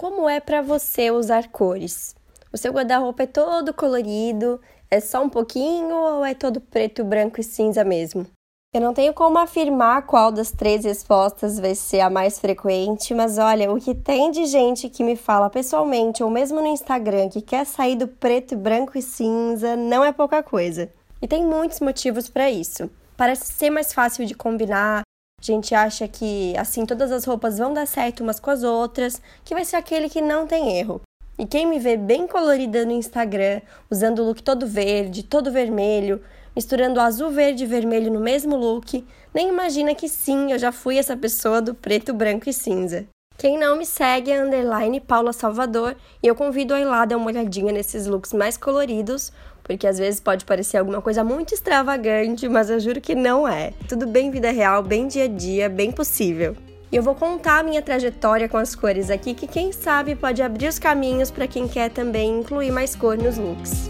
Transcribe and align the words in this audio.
Como 0.00 0.26
é 0.30 0.40
para 0.40 0.62
você 0.62 1.10
usar 1.10 1.48
cores? 1.48 2.14
O 2.50 2.56
seu 2.56 2.72
guarda-roupa 2.72 3.24
é 3.24 3.26
todo 3.26 3.74
colorido? 3.74 4.58
É 4.90 4.98
só 4.98 5.22
um 5.22 5.28
pouquinho 5.28 5.94
ou 5.94 6.24
é 6.24 6.32
todo 6.32 6.58
preto, 6.58 7.04
branco 7.04 7.38
e 7.38 7.44
cinza 7.44 7.84
mesmo? 7.84 8.26
Eu 8.72 8.80
não 8.80 8.94
tenho 8.94 9.12
como 9.12 9.36
afirmar 9.36 10.06
qual 10.06 10.32
das 10.32 10.50
três 10.50 10.86
respostas 10.86 11.60
vai 11.60 11.74
ser 11.74 12.00
a 12.00 12.08
mais 12.08 12.38
frequente, 12.38 13.12
mas 13.12 13.36
olha, 13.36 13.70
o 13.70 13.78
que 13.78 13.94
tem 13.94 14.30
de 14.30 14.46
gente 14.46 14.88
que 14.88 15.04
me 15.04 15.16
fala 15.16 15.50
pessoalmente 15.50 16.24
ou 16.24 16.30
mesmo 16.30 16.62
no 16.62 16.68
Instagram 16.68 17.28
que 17.28 17.42
quer 17.42 17.66
sair 17.66 17.94
do 17.94 18.08
preto, 18.08 18.56
branco 18.56 18.96
e 18.96 19.02
cinza 19.02 19.76
não 19.76 20.02
é 20.02 20.12
pouca 20.12 20.42
coisa. 20.42 20.90
E 21.20 21.28
tem 21.28 21.44
muitos 21.44 21.78
motivos 21.78 22.26
para 22.26 22.50
isso. 22.50 22.90
Parece 23.18 23.52
ser 23.52 23.68
mais 23.68 23.92
fácil 23.92 24.24
de 24.24 24.34
combinar, 24.34 25.02
a 25.40 25.44
gente 25.44 25.74
acha 25.74 26.06
que 26.06 26.54
assim 26.56 26.84
todas 26.84 27.10
as 27.10 27.24
roupas 27.24 27.58
vão 27.58 27.72
dar 27.72 27.86
certo 27.86 28.22
umas 28.22 28.38
com 28.38 28.50
as 28.50 28.62
outras, 28.62 29.20
que 29.44 29.54
vai 29.54 29.64
ser 29.64 29.76
aquele 29.76 30.08
que 30.08 30.20
não 30.20 30.46
tem 30.46 30.78
erro. 30.78 31.00
E 31.38 31.46
quem 31.46 31.66
me 31.66 31.78
vê 31.78 31.96
bem 31.96 32.26
colorida 32.26 32.84
no 32.84 32.92
Instagram, 32.92 33.62
usando 33.90 34.18
o 34.18 34.26
look 34.26 34.42
todo 34.42 34.66
verde, 34.66 35.22
todo 35.22 35.50
vermelho, 35.50 36.20
misturando 36.54 37.00
azul, 37.00 37.30
verde 37.30 37.64
e 37.64 37.66
vermelho 37.66 38.12
no 38.12 38.20
mesmo 38.20 38.56
look, 38.56 39.06
nem 39.32 39.48
imagina 39.48 39.94
que 39.94 40.08
sim, 40.08 40.52
eu 40.52 40.58
já 40.58 40.70
fui 40.70 40.98
essa 40.98 41.16
pessoa 41.16 41.62
do 41.62 41.74
preto, 41.74 42.12
branco 42.12 42.48
e 42.48 42.52
cinza. 42.52 43.06
Quem 43.38 43.58
não 43.58 43.74
me 43.78 43.86
segue 43.86 44.30
é 44.30 44.42
underline 44.42 45.00
Paula 45.00 45.32
Salvador 45.32 45.96
e 46.22 46.26
eu 46.26 46.34
convido 46.34 46.74
a 46.74 46.80
ir 46.80 46.84
lá 46.84 47.06
dar 47.06 47.16
uma 47.16 47.28
olhadinha 47.28 47.72
nesses 47.72 48.06
looks 48.06 48.34
mais 48.34 48.58
coloridos, 48.58 49.32
porque 49.70 49.86
às 49.86 49.98
vezes 49.98 50.18
pode 50.18 50.44
parecer 50.44 50.78
alguma 50.78 51.00
coisa 51.00 51.22
muito 51.22 51.54
extravagante, 51.54 52.48
mas 52.48 52.68
eu 52.68 52.80
juro 52.80 53.00
que 53.00 53.14
não 53.14 53.46
é. 53.46 53.72
Tudo 53.88 54.04
bem 54.04 54.28
vida 54.28 54.50
real, 54.50 54.82
bem 54.82 55.06
dia 55.06 55.26
a 55.26 55.28
dia, 55.28 55.68
bem 55.68 55.92
possível. 55.92 56.56
E 56.90 56.96
eu 56.96 57.02
vou 57.04 57.14
contar 57.14 57.60
a 57.60 57.62
minha 57.62 57.80
trajetória 57.80 58.48
com 58.48 58.56
as 58.56 58.74
cores 58.74 59.10
aqui, 59.10 59.32
que 59.32 59.46
quem 59.46 59.70
sabe 59.70 60.16
pode 60.16 60.42
abrir 60.42 60.66
os 60.66 60.76
caminhos 60.76 61.30
para 61.30 61.46
quem 61.46 61.68
quer 61.68 61.88
também 61.88 62.40
incluir 62.40 62.72
mais 62.72 62.96
cor 62.96 63.16
nos 63.16 63.38
looks. 63.38 63.88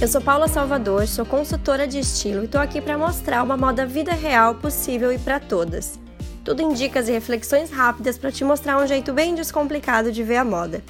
Eu 0.00 0.06
sou 0.06 0.20
Paula 0.20 0.46
Salvador, 0.46 1.08
sou 1.08 1.26
consultora 1.26 1.84
de 1.84 1.98
estilo 1.98 2.42
e 2.42 2.44
estou 2.44 2.60
aqui 2.60 2.80
para 2.80 2.96
mostrar 2.96 3.42
uma 3.42 3.56
moda 3.56 3.84
vida 3.84 4.12
real 4.12 4.54
possível 4.54 5.12
e 5.12 5.18
para 5.18 5.40
todas. 5.40 5.98
Tudo 6.50 6.62
em 6.62 6.72
dicas 6.72 7.08
e 7.08 7.12
reflexões 7.12 7.70
rápidas 7.70 8.18
para 8.18 8.32
te 8.32 8.42
mostrar 8.42 8.76
um 8.82 8.84
jeito 8.84 9.12
bem 9.12 9.36
descomplicado 9.36 10.10
de 10.10 10.24
ver 10.24 10.34
a 10.34 10.44
moda. 10.44 10.82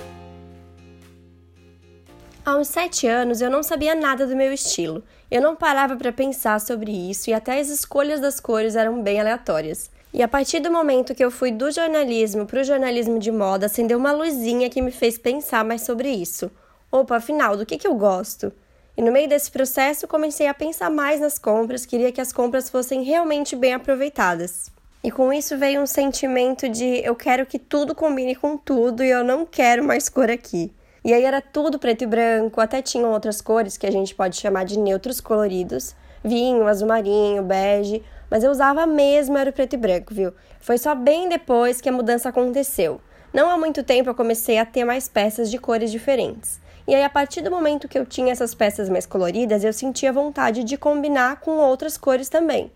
Há 2.42 2.56
uns 2.56 2.68
sete 2.68 3.06
anos 3.06 3.42
eu 3.42 3.50
não 3.50 3.62
sabia 3.62 3.94
nada 3.94 4.26
do 4.26 4.34
meu 4.34 4.54
estilo. 4.54 5.04
Eu 5.30 5.42
não 5.42 5.54
parava 5.54 5.96
para 5.96 6.10
pensar 6.10 6.62
sobre 6.62 6.90
isso 6.90 7.28
e 7.28 7.34
até 7.34 7.60
as 7.60 7.68
escolhas 7.68 8.20
das 8.20 8.40
cores 8.40 8.74
eram 8.74 9.02
bem 9.02 9.20
aleatórias. 9.20 9.90
E 10.14 10.22
a 10.22 10.28
partir 10.28 10.60
do 10.60 10.72
momento 10.72 11.14
que 11.14 11.22
eu 11.22 11.30
fui 11.30 11.52
do 11.52 11.70
jornalismo 11.70 12.46
para 12.46 12.62
o 12.62 12.64
jornalismo 12.64 13.18
de 13.18 13.30
moda, 13.30 13.66
acendeu 13.66 13.98
uma 13.98 14.12
luzinha 14.12 14.70
que 14.70 14.80
me 14.80 14.90
fez 14.90 15.18
pensar 15.18 15.62
mais 15.62 15.82
sobre 15.82 16.08
isso. 16.08 16.50
Opa, 16.90 17.16
afinal, 17.16 17.54
do 17.54 17.66
que, 17.66 17.76
que 17.76 17.86
eu 17.86 17.94
gosto? 17.96 18.50
E 18.96 19.02
no 19.02 19.12
meio 19.12 19.28
desse 19.28 19.50
processo, 19.50 20.08
comecei 20.08 20.46
a 20.46 20.54
pensar 20.54 20.88
mais 20.88 21.20
nas 21.20 21.38
compras, 21.38 21.84
queria 21.84 22.10
que 22.10 22.20
as 22.22 22.32
compras 22.32 22.70
fossem 22.70 23.02
realmente 23.02 23.54
bem 23.54 23.74
aproveitadas. 23.74 24.70
E 25.02 25.10
com 25.10 25.32
isso 25.32 25.56
veio 25.56 25.80
um 25.80 25.86
sentimento 25.86 26.68
de 26.68 27.02
eu 27.02 27.16
quero 27.16 27.46
que 27.46 27.58
tudo 27.58 27.94
combine 27.94 28.34
com 28.34 28.58
tudo 28.58 29.02
e 29.02 29.08
eu 29.08 29.24
não 29.24 29.46
quero 29.46 29.82
mais 29.82 30.10
cor 30.10 30.30
aqui. 30.30 30.70
E 31.02 31.14
aí 31.14 31.24
era 31.24 31.40
tudo 31.40 31.78
preto 31.78 32.04
e 32.04 32.06
branco, 32.06 32.60
até 32.60 32.82
tinham 32.82 33.10
outras 33.10 33.40
cores 33.40 33.78
que 33.78 33.86
a 33.86 33.90
gente 33.90 34.14
pode 34.14 34.36
chamar 34.36 34.64
de 34.64 34.78
neutros 34.78 35.18
coloridos, 35.18 35.96
vinho, 36.22 36.66
azul 36.66 36.86
marinho, 36.86 37.42
bege, 37.42 38.02
mas 38.30 38.44
eu 38.44 38.50
usava 38.50 38.86
mesmo 38.86 39.38
era 39.38 39.48
o 39.48 39.52
preto 39.54 39.72
e 39.72 39.78
branco, 39.78 40.12
viu? 40.12 40.34
Foi 40.60 40.76
só 40.76 40.94
bem 40.94 41.30
depois 41.30 41.80
que 41.80 41.88
a 41.88 41.92
mudança 41.92 42.28
aconteceu. 42.28 43.00
Não 43.32 43.48
há 43.50 43.56
muito 43.56 43.82
tempo 43.82 44.10
eu 44.10 44.14
comecei 44.14 44.58
a 44.58 44.66
ter 44.66 44.84
mais 44.84 45.08
peças 45.08 45.50
de 45.50 45.56
cores 45.56 45.90
diferentes. 45.90 46.60
E 46.86 46.94
aí, 46.94 47.02
a 47.02 47.08
partir 47.08 47.40
do 47.40 47.50
momento 47.50 47.88
que 47.88 47.98
eu 47.98 48.04
tinha 48.04 48.32
essas 48.32 48.54
peças 48.54 48.88
mais 48.88 49.06
coloridas, 49.06 49.64
eu 49.64 49.72
sentia 49.72 50.12
vontade 50.12 50.64
de 50.64 50.76
combinar 50.76 51.40
com 51.40 51.52
outras 51.52 51.96
cores 51.96 52.28
também. 52.28 52.70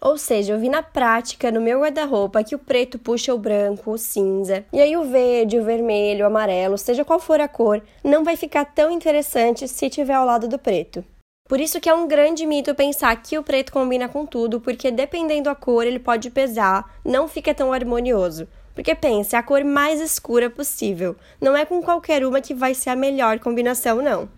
Ou 0.00 0.16
seja, 0.16 0.54
eu 0.54 0.58
vi 0.58 0.70
na 0.70 0.82
prática, 0.82 1.50
no 1.50 1.60
meu 1.60 1.80
guarda-roupa, 1.80 2.42
que 2.42 2.54
o 2.54 2.58
preto 2.58 2.98
puxa 2.98 3.34
o 3.34 3.38
branco, 3.38 3.90
o 3.90 3.98
cinza, 3.98 4.64
e 4.72 4.80
aí 4.80 4.96
o 4.96 5.04
verde, 5.04 5.58
o 5.58 5.64
vermelho, 5.64 6.24
o 6.24 6.26
amarelo, 6.26 6.78
seja 6.78 7.04
qual 7.04 7.20
for 7.20 7.38
a 7.40 7.46
cor, 7.46 7.82
não 8.02 8.24
vai 8.24 8.34
ficar 8.34 8.64
tão 8.64 8.90
interessante 8.90 9.68
se 9.68 9.90
tiver 9.90 10.14
ao 10.14 10.24
lado 10.24 10.48
do 10.48 10.58
preto. 10.58 11.04
Por 11.46 11.60
isso 11.60 11.80
que 11.80 11.88
é 11.88 11.94
um 11.94 12.06
grande 12.06 12.46
mito 12.46 12.74
pensar 12.74 13.14
que 13.20 13.36
o 13.36 13.42
preto 13.42 13.72
combina 13.72 14.08
com 14.08 14.24
tudo, 14.24 14.60
porque 14.60 14.90
dependendo 14.90 15.50
da 15.50 15.54
cor 15.54 15.84
ele 15.84 15.98
pode 15.98 16.30
pesar, 16.30 16.94
não 17.04 17.28
fica 17.28 17.52
tão 17.52 17.72
harmonioso. 17.72 18.48
Porque 18.72 18.94
pense, 18.94 19.34
a 19.34 19.42
cor 19.42 19.64
mais 19.64 20.00
escura 20.00 20.48
possível. 20.48 21.16
Não 21.40 21.56
é 21.56 21.64
com 21.64 21.82
qualquer 21.82 22.24
uma 22.24 22.40
que 22.40 22.54
vai 22.54 22.72
ser 22.72 22.90
a 22.90 22.96
melhor 22.96 23.38
combinação, 23.40 24.00
não. 24.00 24.28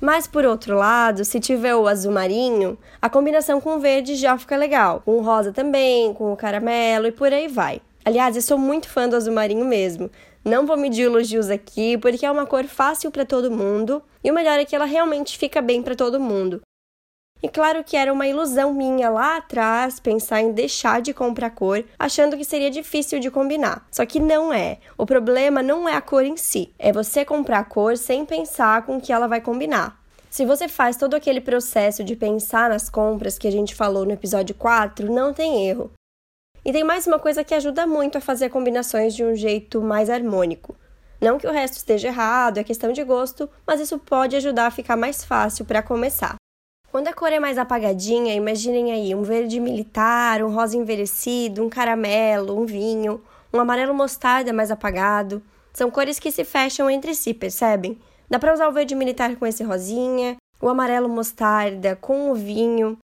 Mas 0.00 0.26
por 0.26 0.44
outro 0.44 0.76
lado, 0.76 1.24
se 1.24 1.40
tiver 1.40 1.74
o 1.74 1.86
azul 1.86 2.12
marinho, 2.12 2.78
a 3.00 3.08
combinação 3.08 3.60
com 3.60 3.76
o 3.76 3.80
verde 3.80 4.14
já 4.14 4.36
fica 4.36 4.56
legal. 4.56 5.02
Com 5.04 5.18
o 5.18 5.22
rosa 5.22 5.52
também, 5.52 6.12
com 6.12 6.32
o 6.32 6.36
caramelo 6.36 7.06
e 7.06 7.12
por 7.12 7.32
aí 7.32 7.48
vai. 7.48 7.80
Aliás, 8.04 8.36
eu 8.36 8.42
sou 8.42 8.58
muito 8.58 8.88
fã 8.88 9.08
do 9.08 9.16
azul 9.16 9.34
marinho 9.34 9.64
mesmo. 9.64 10.10
Não 10.44 10.64
vou 10.64 10.76
medir 10.76 11.06
elogios 11.06 11.50
aqui, 11.50 11.98
porque 11.98 12.24
é 12.24 12.30
uma 12.30 12.46
cor 12.46 12.64
fácil 12.64 13.10
para 13.10 13.24
todo 13.24 13.50
mundo 13.50 14.00
e 14.22 14.30
o 14.30 14.34
melhor 14.34 14.60
é 14.60 14.64
que 14.64 14.76
ela 14.76 14.84
realmente 14.84 15.36
fica 15.36 15.60
bem 15.60 15.82
para 15.82 15.96
todo 15.96 16.20
mundo. 16.20 16.60
E 17.42 17.48
claro 17.48 17.84
que 17.84 17.96
era 17.96 18.12
uma 18.12 18.26
ilusão 18.26 18.72
minha 18.72 19.10
lá 19.10 19.36
atrás 19.36 20.00
pensar 20.00 20.40
em 20.40 20.52
deixar 20.52 21.02
de 21.02 21.12
comprar 21.12 21.50
cor, 21.50 21.84
achando 21.98 22.36
que 22.36 22.44
seria 22.44 22.70
difícil 22.70 23.20
de 23.20 23.30
combinar. 23.30 23.86
Só 23.92 24.06
que 24.06 24.18
não 24.18 24.52
é. 24.52 24.78
O 24.96 25.04
problema 25.04 25.62
não 25.62 25.88
é 25.88 25.94
a 25.94 26.00
cor 26.00 26.24
em 26.24 26.36
si, 26.36 26.72
é 26.78 26.92
você 26.92 27.24
comprar 27.24 27.60
a 27.60 27.64
cor 27.64 27.96
sem 27.96 28.24
pensar 28.24 28.86
com 28.86 29.00
que 29.00 29.12
ela 29.12 29.26
vai 29.26 29.40
combinar. 29.40 30.00
Se 30.30 30.44
você 30.44 30.66
faz 30.66 30.96
todo 30.96 31.14
aquele 31.14 31.40
processo 31.40 32.02
de 32.02 32.16
pensar 32.16 32.68
nas 32.68 32.90
compras 32.90 33.38
que 33.38 33.48
a 33.48 33.52
gente 33.52 33.74
falou 33.74 34.04
no 34.04 34.12
episódio 34.12 34.54
4, 34.54 35.10
não 35.10 35.32
tem 35.32 35.66
erro. 35.66 35.90
E 36.64 36.72
tem 36.72 36.84
mais 36.84 37.06
uma 37.06 37.18
coisa 37.18 37.44
que 37.44 37.54
ajuda 37.54 37.86
muito 37.86 38.18
a 38.18 38.20
fazer 38.20 38.48
combinações 38.48 39.14
de 39.14 39.24
um 39.24 39.34
jeito 39.34 39.80
mais 39.80 40.10
harmônico. 40.10 40.74
Não 41.20 41.38
que 41.38 41.46
o 41.46 41.52
resto 41.52 41.76
esteja 41.76 42.08
errado, 42.08 42.58
é 42.58 42.64
questão 42.64 42.92
de 42.92 43.02
gosto, 43.04 43.48
mas 43.66 43.80
isso 43.80 43.98
pode 43.98 44.36
ajudar 44.36 44.66
a 44.66 44.70
ficar 44.70 44.96
mais 44.96 45.24
fácil 45.24 45.64
para 45.64 45.82
começar. 45.82 46.36
Quando 46.96 47.08
a 47.08 47.12
cor 47.12 47.30
é 47.30 47.38
mais 47.38 47.58
apagadinha, 47.58 48.32
imaginem 48.32 48.90
aí 48.90 49.14
um 49.14 49.20
verde 49.20 49.60
militar, 49.60 50.42
um 50.42 50.50
rosa 50.50 50.78
envelhecido, 50.78 51.62
um 51.62 51.68
caramelo, 51.68 52.58
um 52.58 52.64
vinho, 52.64 53.22
um 53.52 53.60
amarelo 53.60 53.92
mostarda 53.92 54.50
mais 54.50 54.70
apagado. 54.70 55.42
São 55.74 55.90
cores 55.90 56.18
que 56.18 56.32
se 56.32 56.42
fecham 56.42 56.88
entre 56.88 57.14
si, 57.14 57.34
percebem? 57.34 57.98
Dá 58.30 58.38
para 58.38 58.54
usar 58.54 58.66
o 58.66 58.72
verde 58.72 58.94
militar 58.94 59.36
com 59.36 59.46
esse 59.46 59.62
rosinha, 59.62 60.38
o 60.58 60.70
amarelo 60.70 61.06
mostarda 61.06 61.94
com 61.96 62.30
o 62.30 62.34
vinho. 62.34 62.96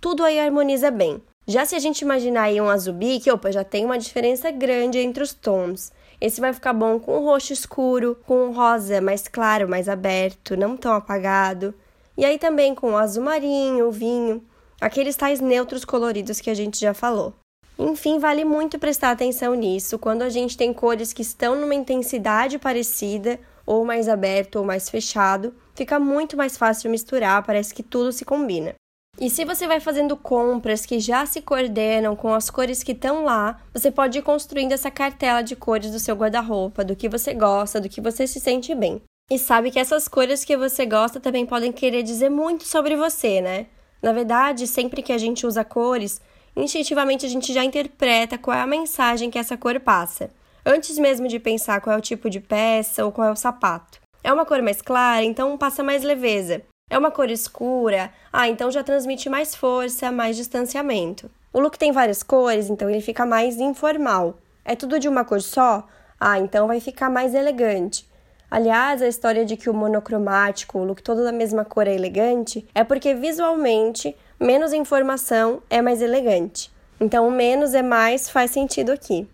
Tudo 0.00 0.22
aí 0.22 0.38
harmoniza 0.38 0.88
bem. 0.92 1.20
Já 1.44 1.64
se 1.64 1.74
a 1.74 1.80
gente 1.80 2.02
imaginar 2.02 2.42
aí 2.42 2.60
um 2.60 2.70
azul 2.70 2.94
bique, 2.94 3.28
opa, 3.28 3.50
já 3.50 3.64
tem 3.64 3.84
uma 3.84 3.98
diferença 3.98 4.52
grande 4.52 4.98
entre 4.98 5.20
os 5.20 5.34
tons. 5.34 5.90
Esse 6.20 6.40
vai 6.40 6.52
ficar 6.52 6.74
bom 6.74 7.00
com 7.00 7.18
roxo 7.24 7.52
escuro, 7.52 8.16
com 8.24 8.52
rosa 8.52 9.00
mais 9.00 9.26
claro, 9.26 9.68
mais 9.68 9.88
aberto, 9.88 10.56
não 10.56 10.76
tão 10.76 10.92
apagado. 10.92 11.74
E 12.22 12.24
aí 12.24 12.38
também 12.38 12.72
com 12.72 12.96
azul 12.96 13.24
marinho, 13.24 13.90
vinho, 13.90 14.44
aqueles 14.80 15.16
tais 15.16 15.40
neutros 15.40 15.84
coloridos 15.84 16.40
que 16.40 16.50
a 16.50 16.54
gente 16.54 16.78
já 16.78 16.94
falou. 16.94 17.34
Enfim, 17.76 18.20
vale 18.20 18.44
muito 18.44 18.78
prestar 18.78 19.10
atenção 19.10 19.56
nisso 19.56 19.98
quando 19.98 20.22
a 20.22 20.28
gente 20.28 20.56
tem 20.56 20.72
cores 20.72 21.12
que 21.12 21.22
estão 21.22 21.56
numa 21.56 21.74
intensidade 21.74 22.60
parecida, 22.60 23.40
ou 23.66 23.84
mais 23.84 24.08
aberto 24.08 24.54
ou 24.60 24.64
mais 24.64 24.88
fechado, 24.88 25.52
fica 25.74 25.98
muito 25.98 26.36
mais 26.36 26.56
fácil 26.56 26.92
misturar, 26.92 27.44
parece 27.44 27.74
que 27.74 27.82
tudo 27.82 28.12
se 28.12 28.24
combina. 28.24 28.76
E 29.18 29.28
se 29.28 29.44
você 29.44 29.66
vai 29.66 29.80
fazendo 29.80 30.16
compras 30.16 30.86
que 30.86 31.00
já 31.00 31.26
se 31.26 31.42
coordenam 31.42 32.14
com 32.14 32.32
as 32.32 32.48
cores 32.48 32.84
que 32.84 32.92
estão 32.92 33.24
lá, 33.24 33.60
você 33.74 33.90
pode 33.90 34.20
ir 34.20 34.22
construindo 34.22 34.70
essa 34.70 34.92
cartela 34.92 35.42
de 35.42 35.56
cores 35.56 35.90
do 35.90 35.98
seu 35.98 36.14
guarda-roupa, 36.14 36.84
do 36.84 36.94
que 36.94 37.08
você 37.08 37.34
gosta, 37.34 37.80
do 37.80 37.88
que 37.88 38.00
você 38.00 38.28
se 38.28 38.38
sente 38.38 38.72
bem. 38.76 39.02
E 39.32 39.38
sabe 39.38 39.70
que 39.70 39.78
essas 39.78 40.08
cores 40.08 40.44
que 40.44 40.58
você 40.58 40.84
gosta 40.84 41.18
também 41.18 41.46
podem 41.46 41.72
querer 41.72 42.02
dizer 42.02 42.28
muito 42.28 42.64
sobre 42.64 42.94
você, 42.94 43.40
né? 43.40 43.64
Na 44.02 44.12
verdade, 44.12 44.66
sempre 44.66 45.00
que 45.00 45.10
a 45.10 45.16
gente 45.16 45.46
usa 45.46 45.64
cores, 45.64 46.20
instintivamente 46.54 47.24
a 47.24 47.28
gente 47.30 47.50
já 47.50 47.64
interpreta 47.64 48.36
qual 48.36 48.54
é 48.54 48.60
a 48.60 48.66
mensagem 48.66 49.30
que 49.30 49.38
essa 49.38 49.56
cor 49.56 49.80
passa, 49.80 50.28
antes 50.66 50.98
mesmo 50.98 51.26
de 51.28 51.38
pensar 51.38 51.80
qual 51.80 51.96
é 51.96 51.98
o 51.98 52.02
tipo 52.02 52.28
de 52.28 52.40
peça 52.40 53.06
ou 53.06 53.10
qual 53.10 53.28
é 53.28 53.32
o 53.32 53.36
sapato. 53.36 54.02
É 54.22 54.30
uma 54.30 54.44
cor 54.44 54.60
mais 54.60 54.82
clara, 54.82 55.24
então 55.24 55.56
passa 55.56 55.82
mais 55.82 56.02
leveza. 56.02 56.60
É 56.90 56.98
uma 56.98 57.10
cor 57.10 57.30
escura, 57.30 58.12
ah, 58.30 58.50
então 58.50 58.70
já 58.70 58.84
transmite 58.84 59.30
mais 59.30 59.54
força, 59.54 60.12
mais 60.12 60.36
distanciamento. 60.36 61.30
O 61.54 61.58
look 61.58 61.78
tem 61.78 61.90
várias 61.90 62.22
cores, 62.22 62.68
então 62.68 62.90
ele 62.90 63.00
fica 63.00 63.24
mais 63.24 63.56
informal. 63.56 64.36
É 64.62 64.76
tudo 64.76 64.98
de 64.98 65.08
uma 65.08 65.24
cor 65.24 65.40
só? 65.40 65.88
Ah, 66.20 66.38
então 66.38 66.66
vai 66.66 66.80
ficar 66.80 67.08
mais 67.08 67.34
elegante. 67.34 68.11
Aliás, 68.52 69.00
a 69.00 69.08
história 69.08 69.46
de 69.46 69.56
que 69.56 69.70
o 69.70 69.72
monocromático, 69.72 70.78
o 70.78 70.84
look 70.84 71.02
todo 71.02 71.24
da 71.24 71.32
mesma 71.32 71.64
cor 71.64 71.88
é 71.88 71.94
elegante, 71.94 72.68
é 72.74 72.84
porque 72.84 73.14
visualmente 73.14 74.14
menos 74.38 74.74
informação 74.74 75.62
é 75.70 75.80
mais 75.80 76.02
elegante. 76.02 76.70
Então, 77.00 77.30
menos 77.30 77.72
é 77.72 77.80
mais 77.80 78.28
faz 78.28 78.50
sentido 78.50 78.92
aqui. 78.92 79.26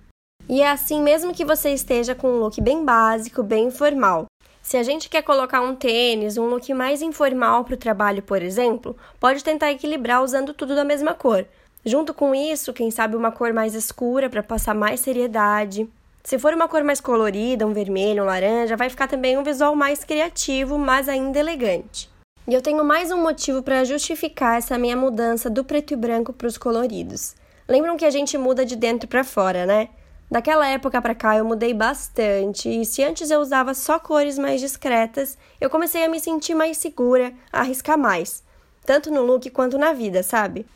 E 0.48 0.62
é 0.62 0.70
assim 0.70 1.02
mesmo 1.02 1.34
que 1.34 1.44
você 1.44 1.70
esteja 1.70 2.14
com 2.14 2.28
um 2.28 2.38
look 2.38 2.60
bem 2.60 2.84
básico, 2.84 3.42
bem 3.42 3.66
informal. 3.66 4.26
Se 4.62 4.76
a 4.76 4.84
gente 4.84 5.08
quer 5.08 5.22
colocar 5.22 5.62
um 5.62 5.74
tênis, 5.74 6.38
um 6.38 6.46
look 6.46 6.72
mais 6.72 7.02
informal 7.02 7.64
para 7.64 7.74
o 7.74 7.76
trabalho, 7.76 8.22
por 8.22 8.40
exemplo, 8.40 8.96
pode 9.18 9.42
tentar 9.42 9.72
equilibrar 9.72 10.22
usando 10.22 10.54
tudo 10.54 10.76
da 10.76 10.84
mesma 10.84 11.12
cor. 11.12 11.44
Junto 11.84 12.14
com 12.14 12.36
isso, 12.36 12.72
quem 12.72 12.88
sabe 12.92 13.16
uma 13.16 13.32
cor 13.32 13.52
mais 13.52 13.74
escura 13.74 14.30
para 14.30 14.44
passar 14.44 14.76
mais 14.76 15.00
seriedade. 15.00 15.88
Se 16.22 16.38
for 16.38 16.52
uma 16.52 16.68
cor 16.68 16.84
mais 16.84 17.00
colorida, 17.00 17.66
um 17.66 17.72
vermelho, 17.72 18.22
um 18.22 18.26
laranja, 18.26 18.76
vai 18.76 18.90
ficar 18.90 19.08
também 19.08 19.38
um 19.38 19.42
visual 19.42 19.74
mais 19.74 20.04
criativo, 20.04 20.76
mas 20.76 21.08
ainda 21.08 21.38
elegante. 21.38 22.10
E 22.46 22.54
eu 22.54 22.62
tenho 22.62 22.84
mais 22.84 23.10
um 23.10 23.22
motivo 23.22 23.62
para 23.62 23.84
justificar 23.84 24.58
essa 24.58 24.78
minha 24.78 24.96
mudança 24.96 25.50
do 25.50 25.64
preto 25.64 25.92
e 25.92 25.96
branco 25.96 26.32
para 26.32 26.46
os 26.46 26.58
coloridos. 26.58 27.34
Lembram 27.68 27.96
que 27.96 28.04
a 28.04 28.10
gente 28.10 28.38
muda 28.38 28.64
de 28.64 28.74
dentro 28.74 29.08
para 29.08 29.22
fora, 29.22 29.66
né? 29.66 29.88
Daquela 30.30 30.68
época 30.68 31.00
para 31.00 31.14
cá 31.14 31.36
eu 31.36 31.44
mudei 31.44 31.72
bastante, 31.72 32.68
e 32.68 32.84
se 32.84 33.02
antes 33.02 33.30
eu 33.30 33.40
usava 33.40 33.72
só 33.72 33.98
cores 33.98 34.38
mais 34.38 34.60
discretas, 34.60 35.38
eu 35.58 35.70
comecei 35.70 36.04
a 36.04 36.08
me 36.08 36.20
sentir 36.20 36.54
mais 36.54 36.76
segura, 36.76 37.32
a 37.50 37.60
arriscar 37.60 37.98
mais, 37.98 38.42
tanto 38.84 39.10
no 39.10 39.22
look 39.22 39.48
quanto 39.48 39.78
na 39.78 39.94
vida, 39.94 40.22
sabe? 40.22 40.66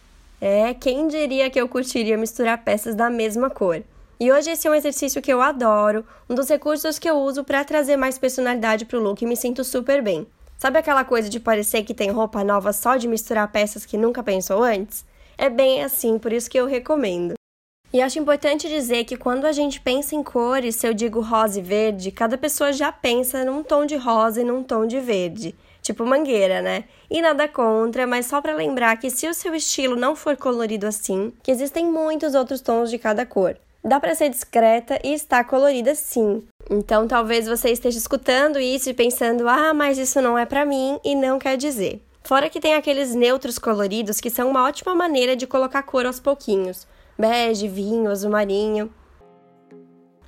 É, 0.41 0.73
quem 0.73 1.07
diria 1.07 1.51
que 1.51 1.61
eu 1.61 1.69
curtiria 1.69 2.17
misturar 2.17 2.65
peças 2.65 2.95
da 2.95 3.11
mesma 3.11 3.51
cor? 3.51 3.83
E 4.23 4.31
hoje 4.31 4.53
esse 4.53 4.69
é 4.69 4.71
um 4.71 4.75
exercício 4.77 5.21
que 5.21 5.33
eu 5.33 5.43
adoro, 5.43 6.07
um 6.31 6.35
dos 6.37 6.49
recursos 6.49 6.97
que 6.97 7.11
eu 7.11 7.17
uso 7.17 7.43
para 7.43 7.65
trazer 7.65 7.97
mais 7.97 8.21
personalidade 8.21 8.85
pro 8.85 9.01
look 9.01 9.21
e 9.21 9.27
me 9.27 9.37
sinto 9.37 9.65
super 9.65 10.01
bem. 10.01 10.29
Sabe 10.57 10.79
aquela 10.79 11.05
coisa 11.05 11.29
de 11.29 11.41
parecer 11.41 11.83
que 11.83 11.93
tem 11.93 12.09
roupa 12.09 12.45
nova 12.45 12.73
só 12.73 12.95
de 12.95 13.09
misturar 13.09 13.51
peças 13.51 13.85
que 13.85 13.99
nunca 13.99 14.23
pensou 14.23 14.63
antes? 14.63 15.05
É 15.37 15.51
bem 15.51 15.83
assim, 15.83 16.21
por 16.21 16.33
isso 16.33 16.49
que 16.49 16.57
eu 16.57 16.67
recomendo. 16.67 17.35
E 17.93 18.01
acho 18.01 18.21
importante 18.21 18.69
dizer 18.69 19.03
que 19.03 19.17
quando 19.17 19.45
a 19.45 19.51
gente 19.51 19.81
pensa 19.81 20.15
em 20.15 20.23
cores, 20.23 20.77
se 20.77 20.87
eu 20.87 20.95
digo 20.95 21.21
rosa 21.21 21.59
e 21.59 21.63
verde, 21.63 22.13
cada 22.13 22.39
pessoa 22.39 22.73
já 22.73 22.93
pensa 22.93 23.45
num 23.45 23.65
tom 23.65 23.85
de 23.85 23.97
rosa 23.97 24.43
e 24.43 24.45
num 24.45 24.63
tom 24.63 24.87
de 24.87 25.01
verde, 25.01 25.53
tipo 25.83 26.07
mangueira, 26.07 26.63
né? 26.63 26.85
E 27.11 27.21
nada 27.21 27.49
contra, 27.49 28.07
mas 28.07 28.27
só 28.27 28.41
para 28.41 28.55
lembrar 28.55 28.97
que 28.99 29.11
se 29.11 29.27
o 29.27 29.35
seu 29.35 29.53
estilo 29.53 29.97
não 29.97 30.15
for 30.15 30.37
colorido 30.37 30.87
assim, 30.87 31.33
que 31.43 31.51
existem 31.51 31.87
muitos 31.87 32.37
outros 32.37 32.61
tons 32.61 32.89
de 32.89 32.99
cada 32.99 33.27
cor. 33.27 33.57
Dá 33.85 33.99
para 33.99 34.15
ser 34.15 34.29
discreta 34.29 34.99
e 35.03 35.13
estar 35.13 35.45
colorida 35.45 35.95
sim. 35.95 36.43
Então 36.71 37.09
talvez 37.09 37.47
você 37.47 37.71
esteja 37.71 37.99
escutando 37.99 38.59
isso 38.59 38.89
e 38.89 38.95
pensando: 38.95 39.49
"Ah, 39.49 39.75
mas 39.75 39.99
isso 39.99 40.21
não 40.21 40.39
é 40.39 40.47
para 40.47 40.65
mim" 40.65 40.99
e 41.05 41.15
não 41.15 41.39
quer 41.39 41.57
dizer. 41.57 42.01
Fora 42.23 42.49
que 42.49 42.61
tem 42.61 42.75
aqueles 42.75 43.15
neutros 43.15 43.59
coloridos 43.59 44.21
que 44.21 44.31
são 44.31 44.49
uma 44.49 44.65
ótima 44.65 44.95
maneira 44.95 45.35
de 45.35 45.47
colocar 45.47 45.83
cor 45.83 46.07
aos 46.07 46.21
pouquinhos 46.21 46.87
bege, 47.19 47.69
vinho, 47.69 48.11
azul 48.11 48.31
marinho. 48.31 48.93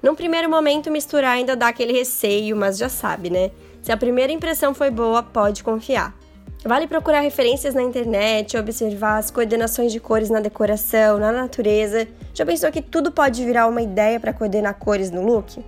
Num 0.03 0.15
primeiro 0.15 0.51
momento, 0.51 0.91
misturar 0.91 1.33
ainda 1.33 1.57
dá 1.57 1.69
aquele 1.69 1.93
receio, 1.93 2.57
mas 2.57 2.77
já 2.77 2.89
sabe, 2.89 3.31
né? 3.31 3.51
Se 3.83 3.91
a 3.91 3.97
primeira 3.97 4.33
impressão 4.33 4.75
foi 4.75 4.91
boa, 4.91 5.23
pode 5.23 5.65
confiar. 5.65 6.15
Vale 6.65 6.87
procurar 6.87 7.21
referências 7.21 7.75
na 7.75 7.83
internet, 7.83 8.57
observar 8.57 9.19
as 9.19 9.31
coordenações 9.31 9.93
de 9.93 10.01
cores 10.01 10.31
na 10.31 10.41
decoração, 10.41 11.19
na 11.19 11.31
natureza. 11.31 12.09
Já 12.33 12.47
pensou 12.47 12.73
que 12.73 12.81
tudo 12.81 13.13
pode 13.13 13.45
virar 13.45 13.67
uma 13.67 13.83
ideia 13.83 14.19
para 14.19 14.33
coordenar 14.33 14.75
cores 14.75 15.11
no 15.11 15.25
look? 15.25 15.63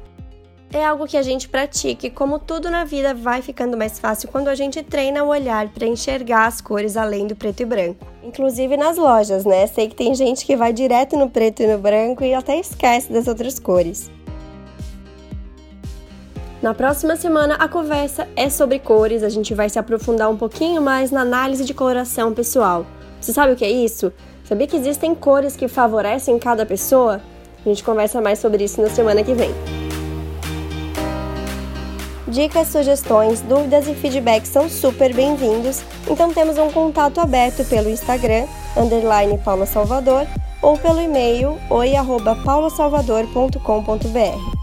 é 0.72 0.84
algo 0.84 1.06
que 1.06 1.16
a 1.16 1.22
gente 1.22 1.48
pratica 1.48 2.06
e, 2.06 2.10
como 2.10 2.38
tudo 2.38 2.70
na 2.70 2.84
vida, 2.84 3.14
vai 3.14 3.40
ficando 3.40 3.76
mais 3.76 3.98
fácil 3.98 4.28
quando 4.28 4.48
a 4.48 4.54
gente 4.54 4.82
treina 4.82 5.24
o 5.24 5.28
olhar 5.28 5.68
para 5.68 5.86
enxergar 5.86 6.46
as 6.46 6.60
cores 6.60 6.96
além 6.96 7.26
do 7.26 7.36
preto 7.36 7.62
e 7.62 7.64
branco. 7.64 8.06
Inclusive 8.22 8.76
nas 8.76 8.96
lojas, 8.96 9.44
né? 9.44 9.66
Sei 9.66 9.88
que 9.88 9.94
tem 9.94 10.14
gente 10.14 10.44
que 10.44 10.56
vai 10.56 10.72
direto 10.72 11.16
no 11.16 11.30
preto 11.30 11.62
e 11.62 11.66
no 11.66 11.78
branco 11.78 12.24
e 12.24 12.34
até 12.34 12.58
esquece 12.58 13.12
das 13.12 13.26
outras 13.26 13.58
cores. 13.58 14.10
Na 16.62 16.72
próxima 16.72 17.16
semana 17.16 17.56
a 17.56 17.68
conversa 17.68 18.26
é 18.34 18.48
sobre 18.48 18.78
cores, 18.78 19.22
a 19.22 19.28
gente 19.28 19.54
vai 19.54 19.68
se 19.68 19.78
aprofundar 19.78 20.30
um 20.30 20.36
pouquinho 20.36 20.80
mais 20.80 21.10
na 21.10 21.20
análise 21.20 21.62
de 21.64 21.74
coloração 21.74 22.32
pessoal. 22.32 22.86
Você 23.20 23.30
sabe 23.32 23.52
o 23.52 23.56
que 23.56 23.64
é 23.64 23.70
isso? 23.70 24.12
Sabia 24.44 24.66
que 24.66 24.76
existem 24.76 25.14
cores 25.14 25.54
que 25.54 25.68
favorecem 25.68 26.38
cada 26.38 26.64
pessoa? 26.64 27.20
A 27.64 27.68
gente 27.68 27.84
conversa 27.84 28.22
mais 28.22 28.38
sobre 28.38 28.64
isso 28.64 28.80
na 28.80 28.88
semana 28.88 29.22
que 29.22 29.34
vem. 29.34 29.50
Dicas, 32.26 32.68
sugestões, 32.68 33.42
dúvidas 33.42 33.86
e 33.86 33.94
feedbacks 33.94 34.48
são 34.48 34.66
super 34.68 35.14
bem-vindos, 35.14 35.82
então 36.08 36.32
temos 36.32 36.58
um 36.58 36.70
contato 36.70 37.20
aberto 37.20 37.64
pelo 37.68 37.90
Instagram, 37.90 38.46
underline 38.76 39.38
Paula 39.38 39.66
Salvador, 39.66 40.26
ou 40.62 40.78
pelo 40.78 41.00
e-mail 41.00 41.58
oi.paulasalvador.com.br. 41.70 44.55